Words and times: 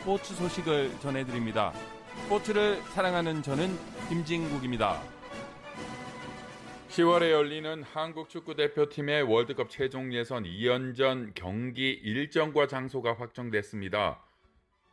스포츠 0.00 0.34
소식을 0.34 0.98
전해드립니다. 1.00 1.74
스포츠를 2.22 2.80
사랑하는 2.94 3.42
저는 3.42 3.68
김진국입니다. 4.08 4.98
10월에 6.88 7.30
열리는 7.30 7.82
한국 7.82 8.30
축구 8.30 8.54
대표팀의 8.54 9.24
월드컵 9.24 9.68
최종 9.68 10.14
예선 10.14 10.44
2연전 10.44 11.32
경기 11.34 11.90
일정과 11.90 12.66
장소가 12.66 13.12
확정됐습니다. 13.12 14.24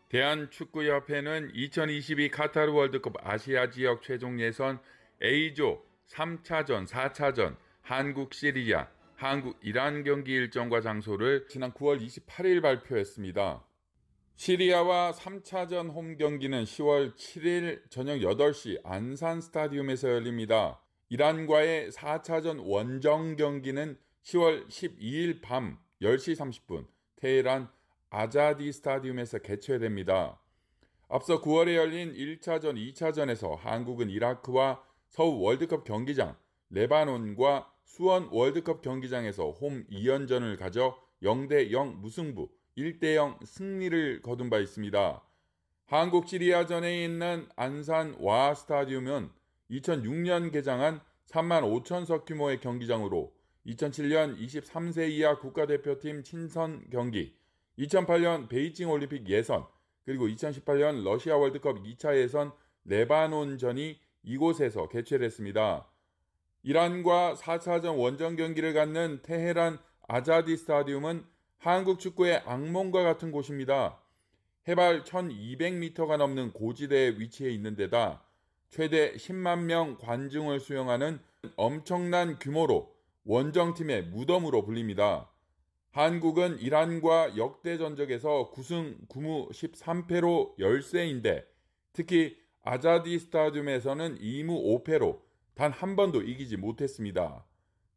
대한축구협회는 0.10 1.52
2022 1.54 2.30
카타르 2.30 2.74
월드컵 2.74 3.14
아시아 3.24 3.70
지역 3.70 4.02
최종 4.02 4.42
예선 4.42 4.80
A조 5.24 5.86
3차전, 6.10 6.86
4차전 6.86 7.56
한국 7.82 8.34
시리아, 8.34 8.90
한국 9.16 9.58
이란 9.62 10.04
경기 10.04 10.34
일정과 10.34 10.82
장소를 10.82 11.48
지난 11.48 11.72
9월 11.72 12.06
28일 12.06 12.62
발표했습니다. 12.62 13.67
시리아와 14.38 15.14
3차전 15.14 15.92
홈 15.92 16.16
경기는 16.16 16.64
10월 16.64 17.16
7일 17.16 17.90
저녁 17.90 18.18
8시 18.18 18.80
안산 18.84 19.42
스타디움에서 19.42 20.10
열립니다. 20.12 20.80
이란과의 21.10 21.90
4차전 21.90 22.62
원정 22.64 23.36
경기는 23.36 23.98
10월 24.22 24.68
12일 24.68 25.42
밤 25.42 25.80
10시 26.04 26.36
30분 26.36 26.86
테헤란 27.16 27.68
아자디 28.12 28.72
스타디움에서 28.72 29.40
개최됩니다. 29.40 30.40
앞서 31.10 31.42
9월에 31.42 31.74
열린 31.74 32.14
1차전, 32.14 32.76
2차전에서 32.76 33.58
한국은 33.58 34.12
이라크와 34.12 34.84
서울 35.10 35.42
월드컵 35.42 35.84
경기장, 35.84 36.38
레바논과 36.70 37.74
수원 37.86 38.28
월드컵 38.32 38.84
경기장에서 38.84 39.50
홈 39.50 39.84
2연전을 39.90 40.60
가져 40.60 40.96
0대 41.24 41.72
0 41.72 42.02
무승부, 42.02 42.50
1대 42.78 43.16
0 43.16 43.40
승리를 43.44 44.22
거둔 44.22 44.50
바 44.52 44.60
있습니다. 44.60 45.24
한국 45.88 46.28
시리아전에 46.28 47.04
있는 47.04 47.48
안산 47.56 48.16
와 48.20 48.54
스타디움은 48.54 49.30
2006년 49.72 50.52
개장한 50.52 51.02
3만 51.28 51.64
5천석 51.64 52.26
규모의 52.26 52.60
경기장으로 52.60 53.34
2007년 53.66 54.38
23세 54.40 55.10
이하 55.10 55.40
국가대표팀 55.40 56.24
친선 56.24 56.86
경기, 56.92 57.36
2008년 57.80 58.48
베이징 58.48 58.90
올림픽 58.90 59.28
예선, 59.28 59.66
그리고 60.06 60.28
2018년 60.28 61.04
러시아 61.04 61.36
월드컵 61.36 61.84
2차 61.84 62.16
예선 62.16 62.52
레바논전이 62.86 64.00
이곳에서 64.24 64.88
개최됐습니다. 64.88 65.88
이란과 66.64 67.36
4차전 67.36 67.98
원정 67.98 68.36
경기를 68.36 68.74
갖는 68.74 69.22
테헤란 69.24 69.80
아자디 70.08 70.56
스타디움은 70.56 71.26
한국 71.58 72.00
축구의 72.00 72.44
악몽과 72.46 73.04
같은 73.04 73.32
곳입니다. 73.32 74.00
해발 74.68 75.04
1200m가 75.04 76.18
넘는 76.18 76.52
고지대에 76.54 77.16
위치해 77.18 77.50
있는 77.50 77.76
데다 77.76 78.24
최대 78.70 79.14
10만 79.14 79.64
명 79.64 79.98
관중을 79.98 80.60
수용하는 80.60 81.20
엄청난 81.56 82.38
규모로 82.38 82.94
원정팀의 83.24 84.04
무덤으로 84.08 84.66
불립니다. 84.66 85.32
한국은 85.92 86.60
이란과 86.60 87.38
역대 87.38 87.78
전적에서 87.78 88.52
9승 88.54 89.08
9무 89.08 89.50
13패로 89.50 90.60
열세인데 90.60 91.44
특히 91.94 92.38
아자디 92.62 93.18
스타디움에서는 93.18 94.20
2무 94.20 94.84
5패로 94.84 95.22
단 95.56 95.72
한 95.72 95.96
번도 95.96 96.22
이기지 96.22 96.58
못했습니다. 96.58 97.47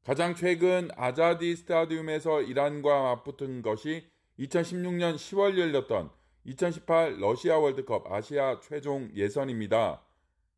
가장 0.05 0.34
최근 0.34 0.88
아자디 0.97 1.55
스타디움에서 1.56 2.41
이란과 2.41 3.03
맞붙은 3.03 3.61
것이 3.61 4.09
2016년 4.38 5.16
10월 5.16 5.59
열렸던 5.59 6.11
2018 6.44 7.21
러시아 7.21 7.59
월드컵 7.59 8.10
아시아 8.10 8.60
최종 8.60 9.10
예선입니다. 9.15 10.00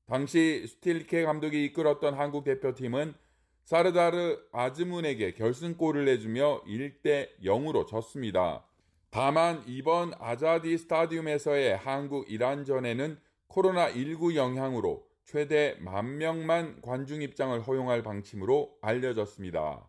당시 0.07 0.65
스틸케 0.69 1.25
감독이 1.25 1.65
이끌었던 1.65 2.15
한국 2.15 2.45
대표팀은 2.45 3.15
사르다르 3.65 4.39
아즈문에게 4.53 5.35
결승골을 5.35 6.05
내주며 6.05 6.63
1대 6.63 7.31
0으로 7.43 7.89
졌습니다. 7.89 8.65
다만 9.11 9.65
이번 9.67 10.13
아자디 10.21 10.79
스타디움에서의 10.79 11.77
한국 11.79 12.31
이란전에는 12.31 13.19
코로나19 13.49 14.37
영향으로 14.37 15.05
최대 15.25 15.77
만 15.81 16.19
명만 16.19 16.81
관중 16.83 17.23
입장을 17.23 17.61
허용할 17.63 18.03
방침으로 18.03 18.77
알려졌습니다. 18.83 19.89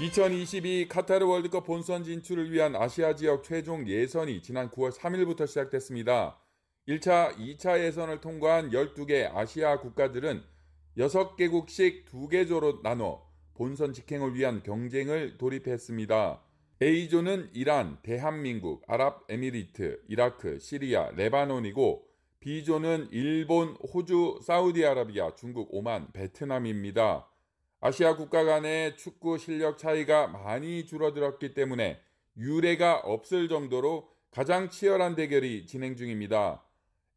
2022 0.00 0.86
카타르 0.88 1.26
월드컵 1.26 1.64
본선 1.64 2.04
진출을 2.04 2.52
위한 2.52 2.76
아시아 2.76 3.16
지역 3.16 3.42
최종 3.42 3.88
예선이 3.88 4.42
지난 4.42 4.70
9월 4.70 4.92
3일부터 4.92 5.48
시작됐습니다. 5.48 6.38
1차, 6.86 7.36
2차 7.36 7.80
예선을 7.80 8.20
통과한 8.20 8.70
12개 8.70 9.28
아시아 9.34 9.80
국가들은 9.80 10.44
6개국씩 10.98 12.06
2개조로 12.06 12.82
나눠 12.82 13.22
본선 13.54 13.92
직행을 13.92 14.34
위한 14.34 14.62
경쟁을 14.64 15.38
돌입했습니다. 15.38 16.42
A조는 16.82 17.50
이란, 17.54 17.98
대한민국, 18.02 18.82
아랍에미리트, 18.86 20.02
이라크, 20.08 20.58
시리아, 20.58 21.10
레바논이고 21.12 22.04
B조는 22.40 23.08
일본, 23.10 23.76
호주, 23.92 24.40
사우디아라비아, 24.42 25.34
중국, 25.34 25.68
오만, 25.72 26.12
베트남입니다. 26.12 27.28
아시아 27.80 28.16
국가 28.16 28.44
간의 28.44 28.96
축구 28.96 29.38
실력 29.38 29.78
차이가 29.78 30.26
많이 30.26 30.84
줄어들었기 30.84 31.54
때문에 31.54 32.00
유례가 32.36 32.98
없을 32.98 33.48
정도로 33.48 34.08
가장 34.30 34.68
치열한 34.68 35.14
대결이 35.14 35.66
진행 35.66 35.96
중입니다. 35.96 36.64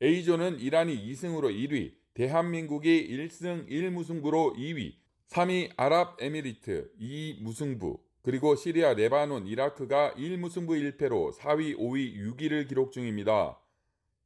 A조는 0.02 0.59
이란이 0.59 0.96
2승으로 1.12 1.52
1위, 1.53 2.00
대한민국이 2.13 3.07
1승 3.09 3.69
1무승부로 3.69 4.55
2위, 4.57 4.95
3위 5.29 5.72
아랍에미리트 5.77 6.91
2무승부, 6.99 7.99
그리고 8.22 8.55
시리아, 8.55 8.94
레바논, 8.94 9.47
이라크가 9.47 10.13
1무승부 10.16 10.97
1패로 10.97 11.33
4위, 11.33 11.77
5위, 11.77 12.17
6위를 12.17 12.67
기록 12.67 12.91
중입니다. 12.91 13.57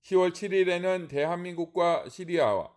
10월 0.02 0.32
7일에는 0.32 1.08
대한민국과 1.08 2.10
시리아, 2.10 2.68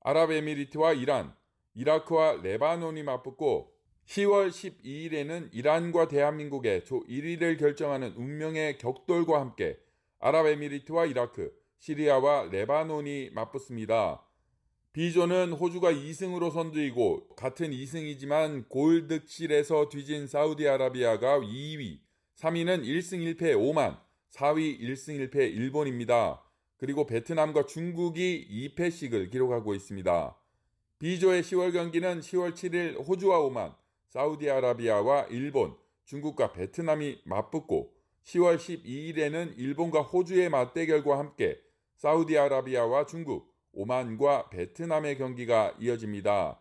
아랍에미리트와 0.00 0.92
이란, 0.92 1.34
이라크와 1.74 2.40
레바논이 2.42 3.02
맞붙고 3.02 3.72
10월 4.06 4.50
12일에는 4.50 5.48
이란과 5.52 6.06
대한민국의 6.06 6.84
조 6.84 7.02
1위를 7.06 7.58
결정하는 7.58 8.14
운명의 8.14 8.78
격돌과 8.78 9.40
함께 9.40 9.78
아랍에미리트와 10.20 11.06
이라크, 11.06 11.52
시리아와 11.78 12.48
레바논이 12.52 13.30
맞붙습니다. 13.32 14.22
B조는 14.94 15.52
호주가 15.52 15.90
2승으로 15.90 16.52
선두이고 16.52 17.28
같은 17.34 17.70
2승이지만 17.70 18.68
골득실에서 18.68 19.88
뒤진 19.88 20.26
사우디아라비아가 20.26 21.40
2위, 21.40 22.00
3위는 22.36 22.84
1승 22.84 23.38
1패 23.38 23.58
오만, 23.58 23.98
4위 24.32 24.78
1승 24.80 25.30
1패 25.30 25.50
일본입니다. 25.50 26.42
그리고 26.76 27.06
베트남과 27.06 27.64
중국이 27.64 28.74
2패씩을 28.76 29.30
기록하고 29.30 29.74
있습니다. 29.74 30.36
B조의 30.98 31.42
10월 31.42 31.72
경기는 31.72 32.20
10월 32.20 32.52
7일 32.52 33.08
호주와 33.08 33.38
오만, 33.38 33.74
사우디아라비아와 34.10 35.28
일본, 35.30 35.74
중국과 36.04 36.52
베트남이 36.52 37.22
맞붙고 37.24 37.94
10월 38.24 38.58
12일에는 38.58 39.54
일본과 39.56 40.02
호주의 40.02 40.50
맞대결과 40.50 41.18
함께 41.18 41.58
사우디아라비아와 41.96 43.06
중국, 43.06 43.51
오만과 43.72 44.50
베트남의 44.50 45.18
경기가 45.18 45.74
이어집니다. 45.80 46.58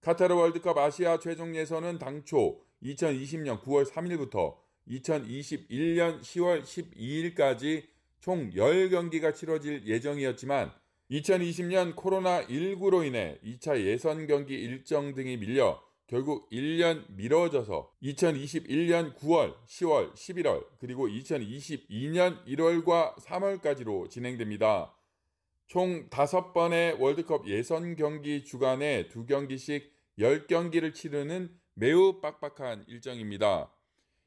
카타르 0.00 0.34
월드컵 0.34 0.78
아시아 0.78 1.18
최종 1.18 1.54
예선은 1.54 1.98
당초 1.98 2.60
2020년 2.82 3.62
9월 3.62 3.84
3일부터 3.86 4.56
2021년 4.88 6.20
10월 6.20 6.62
12일까지 6.62 7.84
총 8.20 8.50
10경기가 8.50 9.34
치러질 9.34 9.86
예정이었지만 9.86 10.72
2020년 11.10 11.94
코로나19로 11.96 13.06
인해 13.06 13.38
2차 13.44 13.78
예선 13.80 14.26
경기 14.26 14.54
일정 14.54 15.14
등이 15.14 15.36
밀려 15.38 15.82
결국 16.06 16.50
1년 16.50 17.04
미뤄져서 17.10 17.92
2021년 18.02 19.14
9월, 19.14 19.54
10월, 19.64 20.12
11월, 20.12 20.66
그리고 20.80 21.06
2022년 21.06 22.44
1월과 22.46 23.14
3월까지로 23.14 24.10
진행됩니다. 24.10 24.92
총 25.70 26.10
5번의 26.10 26.98
월드컵 26.98 27.46
예선 27.46 27.94
경기 27.94 28.44
주간에 28.44 29.06
2경기씩 29.06 29.84
10경기를 30.18 30.92
치르는 30.92 31.48
매우 31.74 32.20
빡빡한 32.20 32.86
일정입니다. 32.88 33.72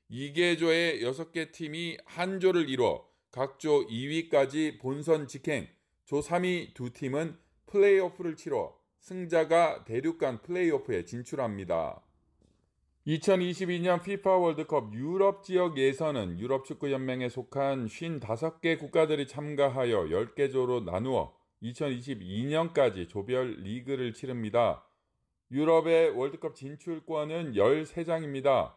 2개 0.09 0.57
조의 0.57 1.03
6개 1.03 1.51
팀이 1.51 1.97
한 2.05 2.39
조를 2.39 2.69
이뤄 2.69 3.05
각 3.29 3.59
조 3.59 3.85
2위까지 3.87 4.79
본선 4.79 5.27
직행, 5.27 5.67
조 6.05 6.21
3위 6.21 6.73
두 6.73 6.93
팀은 6.93 7.37
플레이오프를 7.65 8.37
치러 8.37 8.73
승자가 9.01 9.83
대륙간 9.83 10.43
플레이오프에 10.43 11.03
진출합니다. 11.03 12.01
2022년 13.05 13.99
FIFA 13.99 14.39
월드컵 14.39 14.93
유럽 14.93 15.43
지역 15.43 15.77
예선은 15.77 16.39
유럽 16.39 16.63
축구 16.63 16.89
연맹에 16.89 17.27
속한 17.27 17.87
55개 17.87 18.79
국가들이 18.79 19.27
참가하여 19.27 20.05
10개 20.05 20.49
조로 20.49 20.79
나누어 20.79 21.33
2022년까지 21.63 23.09
조별 23.09 23.57
리그를 23.59 24.13
치릅니다. 24.13 24.85
유럽의 25.51 26.11
월드컵 26.11 26.55
진출권은 26.55 27.55
13장입니다. 27.55 28.71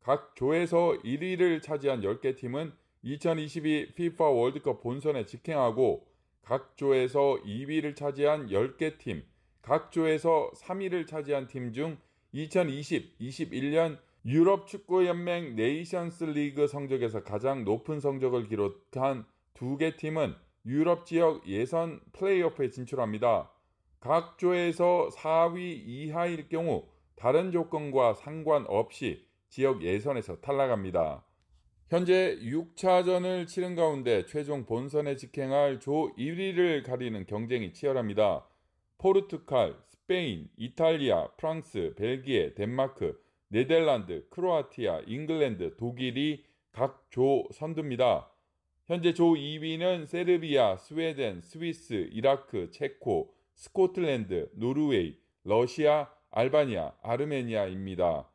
각 0.00 0.34
조에서 0.34 0.96
1위를 1.04 1.60
차지한 1.60 2.00
10개 2.00 2.34
팀은 2.34 2.72
2022 3.02 3.88
FIFA 3.90 4.32
월드컵 4.32 4.80
본선에 4.80 5.26
직행하고 5.26 6.08
각 6.40 6.78
조에서 6.78 7.40
2위를 7.44 7.94
차지한 7.94 8.46
10개 8.46 8.96
팀, 8.96 9.22
각 9.60 9.92
조에서 9.92 10.50
3위를 10.56 11.06
차지한 11.06 11.46
팀 11.46 11.74
중 11.74 11.98
2020-21년 12.36 13.98
유럽 14.26 14.66
축구 14.66 15.06
연맹 15.06 15.56
네이션스 15.56 16.24
리그 16.24 16.66
성적에서 16.66 17.22
가장 17.22 17.64
높은 17.64 18.00
성적을 18.00 18.48
기록한 18.48 19.24
두 19.54 19.78
개 19.78 19.96
팀은 19.96 20.34
유럽 20.66 21.06
지역 21.06 21.46
예선 21.48 22.00
플레이오프에 22.12 22.70
진출합니다. 22.70 23.50
각 24.00 24.36
조에서 24.38 25.08
4위 25.14 25.82
이하일 25.86 26.48
경우 26.48 26.86
다른 27.14 27.52
조건과 27.52 28.14
상관없이 28.14 29.24
지역 29.48 29.82
예선에서 29.82 30.40
탈락합니다. 30.40 31.24
현재 31.88 32.36
6차전을 32.42 33.46
치른 33.46 33.76
가운데 33.76 34.26
최종 34.26 34.66
본선에 34.66 35.14
직행할 35.16 35.78
조 35.78 36.12
1위를 36.16 36.84
가리는 36.84 37.24
경쟁이 37.26 37.72
치열합니다. 37.72 38.44
포르투갈, 38.98 39.76
스페인, 40.06 40.48
이탈리아, 40.56 41.26
프랑스, 41.36 41.92
벨기에, 41.96 42.54
덴마크, 42.54 43.20
네덜란드, 43.48 44.28
크로아티아, 44.28 45.00
잉글랜드, 45.04 45.76
독일이 45.76 46.44
각 46.70 47.08
조 47.10 47.48
선두입니다. 47.50 48.30
현재 48.86 49.12
조 49.12 49.34
2위는 49.34 50.06
세르비아, 50.06 50.76
스웨덴, 50.76 51.40
스위스, 51.40 52.08
이라크, 52.12 52.70
체코, 52.70 53.34
스코틀랜드, 53.54 54.48
노르웨이, 54.54 55.18
러시아, 55.42 56.08
알바니아, 56.30 56.98
아르메니아입니다. 57.02 58.30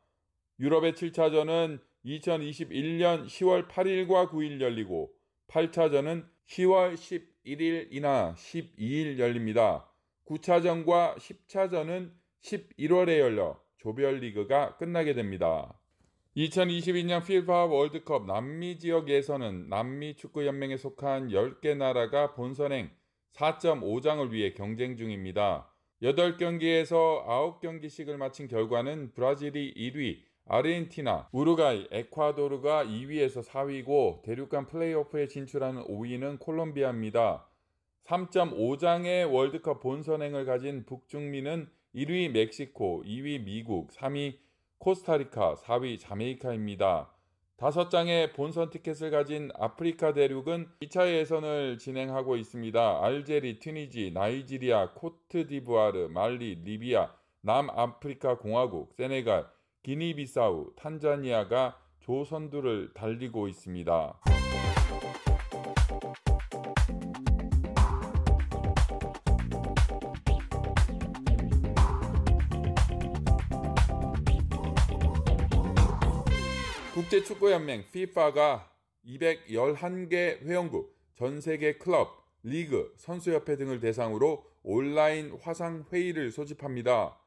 유럽의 0.60 0.92
7차전은 0.92 1.80
2021년 2.04 3.24
10월 3.24 3.66
8일과 3.66 4.28
9일 4.28 4.60
열리고 4.60 5.14
8차전은 5.48 6.26
10월 6.48 6.94
11일이나 6.96 8.34
12일 8.34 9.18
열립니다. 9.18 9.88
9차전과 10.32 11.16
10차전은 11.16 12.12
11월에 12.42 13.18
열려 13.18 13.60
조별리그가 13.78 14.76
끝나게 14.76 15.14
됩니다. 15.14 15.78
2022년 16.36 17.18
FIFA 17.22 17.68
월드컵 17.68 18.26
남미 18.26 18.78
지역 18.78 19.08
예선은 19.10 19.68
남미 19.68 20.16
축구연맹에 20.16 20.78
속한 20.78 21.28
10개 21.28 21.76
나라가 21.76 22.32
본선행 22.32 22.90
4.5장을 23.34 24.30
위해 24.30 24.54
경쟁 24.54 24.96
중입니다. 24.96 25.70
8경기에서 26.02 27.26
9경기씩을 27.60 28.16
마친 28.16 28.48
결과는 28.48 29.12
브라질이 29.12 29.74
1위, 29.74 30.20
아르헨티나, 30.46 31.28
우루과이, 31.32 31.86
에콰도르가 31.90 32.84
2위에서 32.86 33.44
4위고 33.44 34.22
대륙간 34.22 34.66
플레이오프에 34.66 35.28
진출하는 35.28 35.84
5위는 35.84 36.40
콜롬비아입니다. 36.40 37.46
3.5장의 38.04 39.32
월드컵 39.32 39.80
본선행을 39.80 40.44
가진 40.44 40.84
북중미는 40.84 41.68
1위 41.94 42.30
멕시코, 42.30 43.02
2위 43.04 43.44
미국, 43.44 43.90
3위 43.90 44.38
코스타리카, 44.78 45.54
4위 45.54 45.98
자메이카입니다. 46.00 47.10
5장의 47.58 48.32
본선 48.32 48.70
티켓을 48.70 49.12
가진 49.12 49.50
아프리카 49.54 50.12
대륙은 50.12 50.66
2차 50.80 51.08
예선을 51.12 51.78
진행하고 51.78 52.36
있습니다. 52.36 53.04
알제리, 53.04 53.60
튀니지, 53.60 54.10
나이지리아, 54.12 54.94
코트디부아르, 54.94 56.08
말리, 56.08 56.56
리비아, 56.64 57.12
남아프리카 57.42 58.38
공화국, 58.38 58.94
세네갈, 58.94 59.46
기니비사우, 59.84 60.72
탄자니아가 60.74 61.78
조선두를 62.00 62.94
달리고 62.94 63.46
있습니다. 63.46 64.41
국제축구연맹 76.94 77.84
FIFA가 77.88 78.70
211개 79.06 80.42
회원국, 80.42 80.94
전 81.14 81.40
세계 81.40 81.78
클럽, 81.78 82.22
리그, 82.42 82.92
선수협회 82.98 83.56
등을 83.56 83.80
대상으로 83.80 84.44
온라인 84.62 85.34
화상 85.40 85.86
회의를 85.90 86.30
소집합니다. 86.30 87.18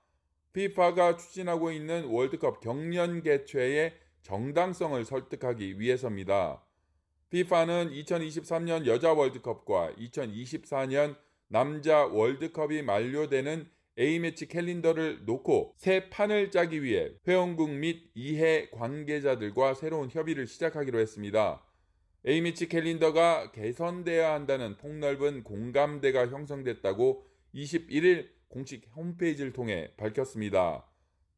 FIFA가 0.54 1.18
추진하고 1.18 1.72
있는 1.72 2.06
월드컵 2.06 2.60
경년 2.60 3.24
개최의 3.24 3.96
정당성을 4.22 5.04
설득하기 5.04 5.80
위해서입니다. 5.80 6.62
FIFA는 7.34 7.90
2023년 7.90 8.86
여자 8.86 9.14
월드컵과 9.14 9.94
2024년 9.98 11.18
남자 11.48 12.06
월드컵이 12.06 12.84
만료되는 12.84 13.68
A매치 13.98 14.48
캘린더를 14.48 15.26
놓고 15.26 15.74
새 15.78 16.10
판을 16.10 16.52
짜기 16.52 16.84
위해 16.84 17.12
회원국 17.28 17.70
및 17.72 18.12
이해 18.14 18.70
관계자들과 18.72 19.74
새로운 19.74 20.10
협의를 20.10 20.48
시작하기로 20.48 21.00
했습니다. 21.00 21.64
A매치 22.28 22.68
캘린더가 22.68 23.52
개선돼야 23.52 24.34
한다는 24.34 24.78
폭넓은 24.78 25.44
공감대가 25.44 26.28
형성됐다고 26.28 27.26
21일 27.54 28.28
공식 28.50 28.90
홈페이지를 28.96 29.54
통해 29.54 29.92
밝혔습니다. 29.96 30.86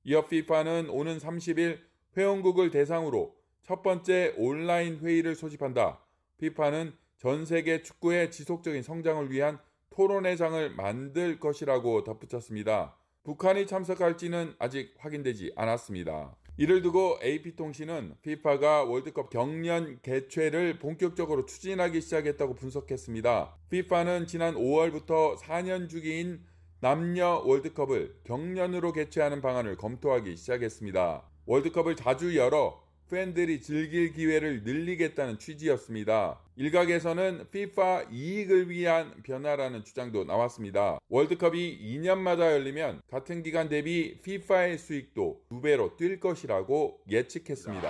이어 0.04 0.20
FIFA는 0.20 0.90
오는 0.90 1.18
30일 1.18 1.80
회원국을 2.16 2.72
대상으로 2.72 3.36
첫 3.64 3.84
번째 3.84 4.34
온라인 4.38 5.00
회의를 5.00 5.36
소집한다. 5.36 6.00
FIFA는 6.42 6.94
전 7.18 7.46
세계 7.46 7.82
축구의 7.82 8.32
지속적인 8.32 8.82
성장을 8.82 9.30
위한 9.32 9.60
토론회장을 9.98 10.76
만들 10.76 11.40
것이라고 11.40 12.04
덧붙였습니다. 12.04 12.96
북한이 13.24 13.66
참석할지는 13.66 14.54
아직 14.60 14.94
확인되지 15.00 15.54
않았습니다. 15.56 16.36
이를 16.58 16.84
두고 16.84 17.18
AP통신은 17.24 18.14
FIFA가 18.22 18.84
월드컵 18.84 19.32
경년 19.32 20.00
개최를 20.04 20.78
본격적으로 20.78 21.48
추진하기 21.48 22.00
시작했다고 22.02 22.54
분석했습니다. 22.54 23.56
FIFA는 23.72 24.28
지난 24.28 24.54
5월부터 24.54 25.36
4년 25.40 25.90
주기인 25.90 26.44
남녀 26.80 27.42
월드컵을 27.44 28.20
경년으로 28.24 28.94
개최하는 28.94 29.42
방안을 29.42 29.78
검토하기 29.78 30.36
시작했습니다. 30.36 31.24
월드컵을 31.48 31.96
자주 31.96 32.36
열어 32.36 32.87
팬들이 33.10 33.62
즐길 33.62 34.14
기회를 34.14 34.64
늘리겠다는 34.64 35.40
취지였습니다. 35.40 36.40
일각에서는 36.56 37.46
FIFA 37.48 38.08
이익을 38.12 38.70
위한 38.70 39.14
변화라는 39.24 39.84
주장도 39.84 40.26
나왔습니다. 40.26 41.00
월드컵이 41.10 41.80
2년마다 41.82 42.52
열리면 42.52 43.02
같은 43.10 43.44
기간 43.44 43.70
대비 43.70 44.18
FIFA의 44.22 44.78
수익도 44.78 45.42
두 45.50 45.62
배로 45.62 45.96
뛸 45.98 46.20
것이라고 46.20 47.00
예측했습니다. 47.10 47.90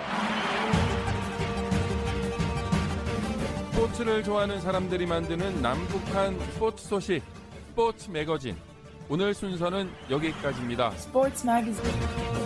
스포츠를 3.72 4.22
좋아하는 4.22 4.60
사람들이 4.60 5.06
만드는 5.06 5.62
남북한 5.62 6.38
스포츠 6.52 6.86
소식 6.86 7.22
스포츠 7.68 8.10
매거진 8.10 8.56
오늘 9.08 9.32
순서는 9.32 9.88
여기까지입니다. 10.10 10.92
Sports 10.94 11.46
Magazine. 11.48 12.37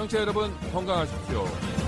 청취자 0.00 0.20
여러분 0.20 0.50
건강하십시오. 0.72 1.79